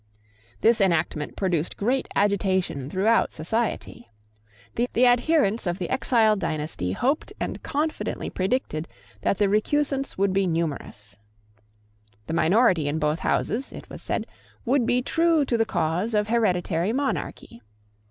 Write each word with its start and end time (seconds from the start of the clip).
This 0.61 0.81
enactment 0.81 1.35
produced 1.35 1.77
great 1.77 2.07
agitation 2.15 2.89
throughout 2.89 3.31
society. 3.31 4.09
The 4.73 5.05
adherents 5.05 5.67
of 5.67 5.77
the 5.77 5.91
exiled 5.91 6.39
dynasty 6.39 6.93
hoped 6.93 7.31
and 7.39 7.61
confidently 7.61 8.27
predicted 8.31 8.87
that 9.21 9.37
the 9.37 9.47
recusants 9.47 10.17
would 10.17 10.33
be 10.33 10.47
numerous. 10.47 11.17
The 12.25 12.33
minority 12.33 12.87
in 12.87 12.97
both 12.97 13.19
Houses, 13.19 13.71
it 13.71 13.91
was 13.91 14.01
said, 14.01 14.25
would 14.65 14.87
be 14.87 15.03
true 15.03 15.45
to 15.45 15.55
the 15.55 15.65
cause 15.65 16.15
of 16.15 16.29
hereditary 16.29 16.93
monarchy. 16.93 17.61